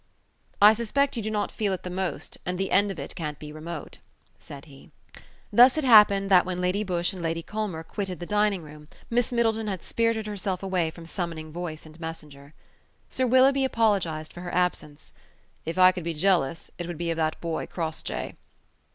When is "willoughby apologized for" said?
13.27-14.41